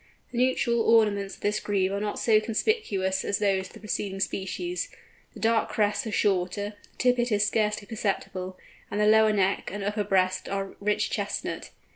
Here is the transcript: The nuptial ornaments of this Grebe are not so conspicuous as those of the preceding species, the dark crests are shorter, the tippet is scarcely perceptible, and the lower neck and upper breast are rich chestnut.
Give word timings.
The 0.31 0.39
nuptial 0.47 0.81
ornaments 0.81 1.35
of 1.35 1.41
this 1.41 1.59
Grebe 1.59 1.91
are 1.91 1.99
not 1.99 2.17
so 2.17 2.41
conspicuous 2.41 3.23
as 3.23 3.37
those 3.37 3.67
of 3.67 3.73
the 3.73 3.79
preceding 3.79 4.19
species, 4.19 4.89
the 5.35 5.39
dark 5.39 5.69
crests 5.69 6.07
are 6.07 6.11
shorter, 6.11 6.73
the 6.93 6.97
tippet 6.97 7.31
is 7.31 7.45
scarcely 7.45 7.85
perceptible, 7.85 8.57
and 8.89 8.99
the 8.99 9.05
lower 9.05 9.31
neck 9.31 9.69
and 9.71 9.83
upper 9.83 10.03
breast 10.03 10.49
are 10.49 10.75
rich 10.79 11.11
chestnut. 11.11 11.69